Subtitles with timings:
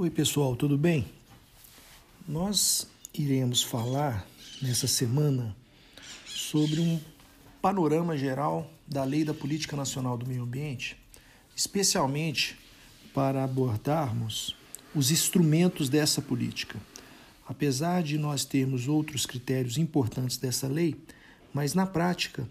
[0.00, 1.04] Oi, pessoal, tudo bem?
[2.26, 4.26] Nós iremos falar
[4.62, 5.54] nessa semana
[6.24, 6.98] sobre um
[7.60, 10.96] panorama geral da Lei da Política Nacional do Meio Ambiente,
[11.54, 12.58] especialmente
[13.12, 14.56] para abordarmos
[14.94, 16.80] os instrumentos dessa política.
[17.46, 20.96] Apesar de nós termos outros critérios importantes dessa lei,
[21.52, 22.48] mas na prática,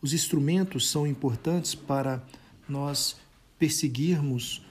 [0.00, 2.24] os instrumentos são importantes para
[2.66, 3.14] nós
[3.58, 4.62] perseguirmos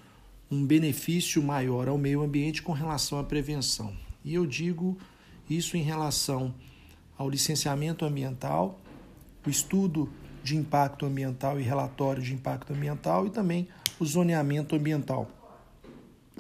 [0.52, 3.94] um benefício maior ao meio ambiente com relação à prevenção.
[4.24, 4.98] E eu digo
[5.50, 6.54] isso em relação
[7.18, 8.78] ao licenciamento ambiental,
[9.46, 10.10] o estudo
[10.44, 15.30] de impacto ambiental e relatório de impacto ambiental e também o zoneamento ambiental.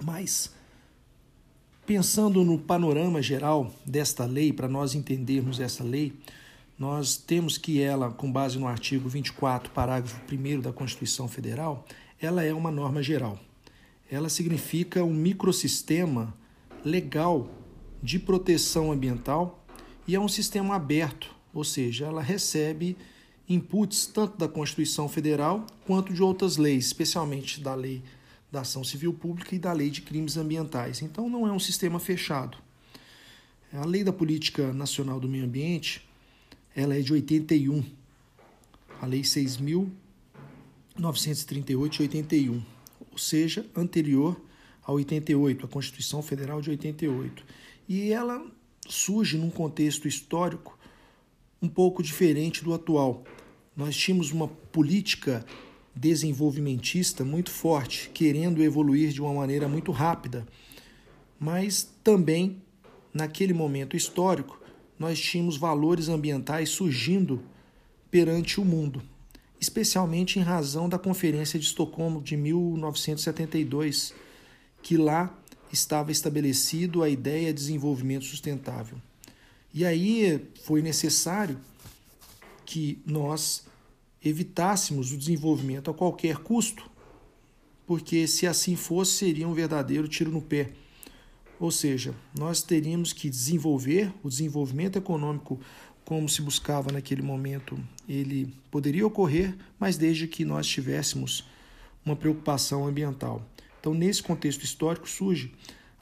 [0.04, 0.54] Mas,
[1.86, 6.14] pensando no panorama geral desta lei, para nós entendermos essa lei,
[6.78, 11.86] nós temos que ela, com base no artigo 24, parágrafo 1 da Constituição Federal,
[12.20, 13.40] ela é uma norma geral.
[14.12, 16.36] Ela significa um microsistema
[16.84, 17.50] legal
[18.04, 19.66] de proteção ambiental
[20.06, 22.98] e é um sistema aberto, ou seja, ela recebe
[23.48, 28.04] inputs tanto da Constituição Federal quanto de outras leis, especialmente da Lei
[28.52, 31.02] da Ação Civil Pública e da Lei de Crimes Ambientais.
[31.02, 32.58] Então não é um sistema fechado.
[33.72, 36.06] A Lei da Política Nacional do Meio Ambiente,
[36.76, 37.82] ela é de 81.
[39.02, 42.62] A Lei 6.938 de 81,
[43.12, 44.40] ou seja, anterior
[44.84, 47.44] a 88, a Constituição Federal de 88.
[47.88, 48.46] E ela
[48.88, 50.78] surge num contexto histórico
[51.62, 53.24] um pouco diferente do atual.
[53.76, 55.46] Nós tínhamos uma política
[55.96, 60.48] desenvolvimentista muito forte, querendo evoluir de uma maneira muito rápida.
[61.40, 62.62] Mas também,
[63.14, 64.60] naquele momento histórico,
[64.98, 67.42] nós tínhamos valores ambientais surgindo
[68.10, 69.02] perante o mundo,
[69.62, 74.12] especialmente em razão da Conferência de Estocolmo de 1972,
[74.82, 75.32] que lá
[75.72, 78.98] estava estabelecido a ideia de desenvolvimento sustentável.
[79.72, 81.60] E aí foi necessário
[82.66, 83.64] que nós
[84.24, 86.90] evitássemos o desenvolvimento a qualquer custo,
[87.86, 90.72] porque se assim fosse, seria um verdadeiro tiro no pé.
[91.60, 95.60] Ou seja, nós teríamos que desenvolver o desenvolvimento econômico
[96.06, 101.46] como se buscava naquele momento, ele poderia ocorrer, mas desde que nós tivéssemos
[102.06, 103.46] uma preocupação ambiental.
[103.80, 105.52] Então, nesse contexto histórico, surge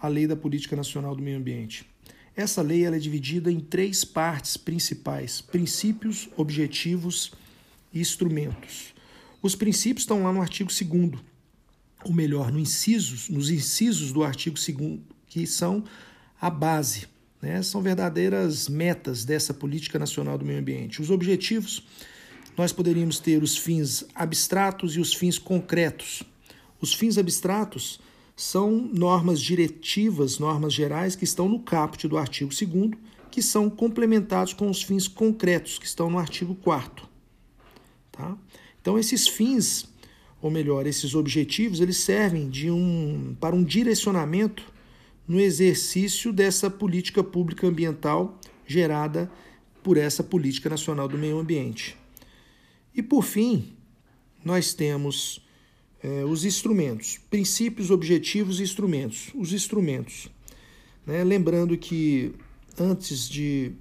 [0.02, 1.86] a Lei da Política Nacional do Meio Ambiente.
[2.36, 7.34] Essa lei ela é dividida em três partes principais: princípios, objetivos
[7.94, 8.94] e instrumentos.
[9.42, 11.22] Os princípios estão lá no artigo 2
[12.06, 15.84] ou melhor, no incisos, nos incisos do artigo 2 que são
[16.40, 17.08] a base,
[17.42, 17.62] né?
[17.64, 21.02] são verdadeiras metas dessa política nacional do meio ambiente.
[21.02, 21.84] Os objetivos,
[22.58, 26.24] nós poderíamos ter os fins abstratos e os fins concretos.
[26.82, 28.00] Os fins abstratos
[28.36, 32.92] são normas diretivas, normas gerais que estão no caput do artigo 2
[33.32, 37.08] que são complementados com os fins concretos que estão no artigo 4
[38.20, 38.38] Tá?
[38.82, 39.88] Então, esses fins,
[40.42, 44.64] ou melhor, esses objetivos, eles servem de um, para um direcionamento
[45.30, 49.32] no exercício dessa política pública ambiental gerada
[49.84, 51.96] por essa Política Nacional do Meio Ambiente.
[52.96, 53.74] E, por fim,
[54.44, 55.48] nós temos
[56.02, 59.30] é, os instrumentos, princípios, objetivos e instrumentos.
[59.36, 60.30] Os instrumentos.
[61.06, 61.24] Né?
[61.24, 62.34] Lembrando que,
[62.78, 63.74] antes de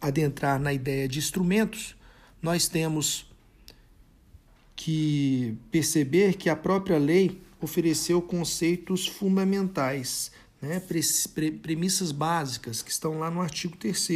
[0.00, 1.96] adentrar na ideia de instrumentos,
[2.42, 3.26] nós temos
[4.76, 10.82] que perceber que a própria lei ofereceu conceitos fundamentais, né,
[11.62, 14.08] premissas básicas que estão lá no artigo 3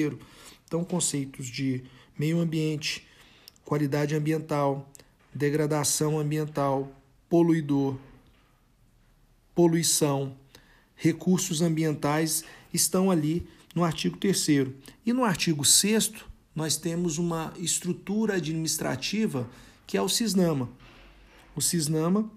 [0.66, 1.84] Então, conceitos de
[2.18, 3.06] meio ambiente,
[3.64, 4.90] qualidade ambiental,
[5.34, 6.92] degradação ambiental,
[7.28, 7.96] poluidor,
[9.54, 10.36] poluição,
[10.94, 14.48] recursos ambientais estão ali no artigo 3
[15.04, 16.12] E no artigo 6
[16.54, 19.48] nós temos uma estrutura administrativa
[19.86, 20.68] que é o CISNAMA.
[21.54, 22.30] O CISNAMA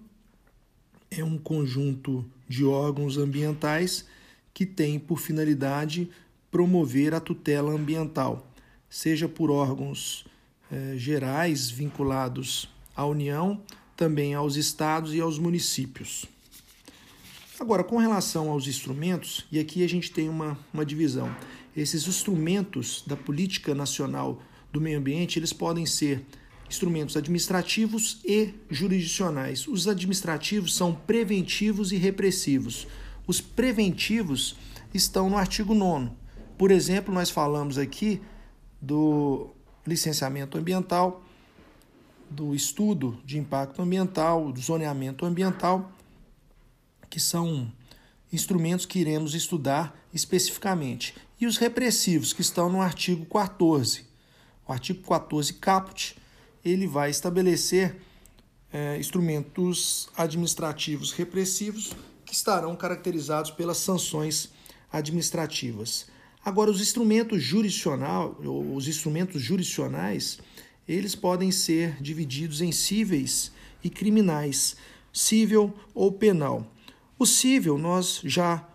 [1.10, 4.06] é um conjunto de órgãos ambientais
[4.52, 6.10] que tem por finalidade
[6.50, 8.50] promover a tutela ambiental,
[8.88, 10.24] seja por órgãos
[10.70, 13.62] eh, gerais vinculados à União,
[13.96, 16.26] também aos estados e aos municípios.
[17.60, 21.34] Agora, com relação aos instrumentos, e aqui a gente tem uma, uma divisão.
[21.76, 24.40] Esses instrumentos da política nacional
[24.72, 26.24] do meio ambiente, eles podem ser
[26.68, 29.66] instrumentos administrativos e jurisdicionais.
[29.66, 32.86] Os administrativos são preventivos e repressivos.
[33.26, 34.56] Os preventivos
[34.92, 36.10] estão no artigo 9.
[36.56, 38.20] Por exemplo, nós falamos aqui
[38.80, 39.50] do
[39.86, 41.22] licenciamento ambiental,
[42.30, 45.90] do estudo de impacto ambiental, do zoneamento ambiental,
[47.08, 47.72] que são
[48.32, 51.14] instrumentos que iremos estudar especificamente.
[51.40, 54.04] E os repressivos, que estão no artigo 14.
[54.66, 56.16] O artigo 14 caput,
[56.64, 57.96] ele vai estabelecer
[58.72, 61.92] é, instrumentos administrativos repressivos
[62.24, 64.50] que estarão caracterizados pelas sanções
[64.92, 66.06] administrativas.
[66.44, 68.38] Agora, os instrumentos jurisdicional,
[68.74, 70.38] os instrumentos jurisdicionais,
[70.86, 73.52] eles podem ser divididos em cíveis
[73.82, 74.76] e criminais,
[75.12, 76.66] cível ou penal.
[77.18, 78.66] O cível nós já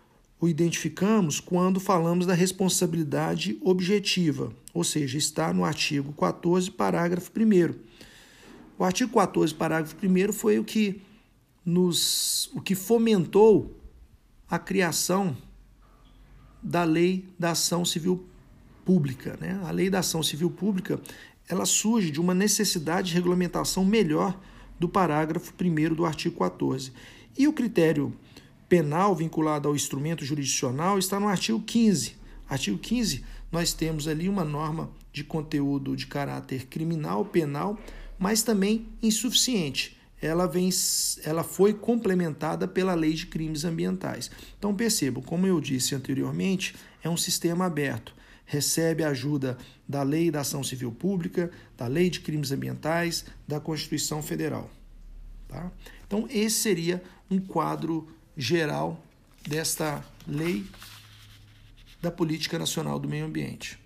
[0.43, 7.73] o identificamos quando falamos da responsabilidade objetiva, ou seja, está no artigo 14, parágrafo 1.
[8.77, 11.01] O artigo 14, parágrafo 1 foi o que
[11.65, 13.79] nos o que fomentou
[14.49, 15.33] a criação
[16.61, 18.27] da Lei da Ação Civil
[18.83, 19.61] Pública, né?
[19.63, 20.99] A Lei da Ação Civil Pública,
[21.47, 24.37] ela surge de uma necessidade de regulamentação melhor
[24.77, 26.91] do parágrafo 1 do artigo 14.
[27.37, 28.13] E o critério
[28.67, 32.15] penal vinculado ao instrumento jurisdicional está no artigo 15.
[32.47, 37.79] Artigo 15, nós temos ali uma norma de conteúdo de caráter criminal, penal,
[38.17, 39.97] mas também insuficiente.
[40.21, 40.69] Ela, vem,
[41.23, 44.31] ela foi complementada pela Lei de Crimes Ambientais.
[44.57, 48.15] Então percebam, como eu disse anteriormente, é um sistema aberto.
[48.45, 49.57] Recebe a ajuda
[49.87, 54.69] da Lei da Ação Civil Pública, da Lei de Crimes Ambientais, da Constituição Federal.
[55.47, 55.71] Tá?
[56.07, 58.07] Então, esse seria um quadro
[58.37, 59.01] geral
[59.47, 60.65] desta lei
[62.01, 63.82] da Política Nacional do Meio Ambiente.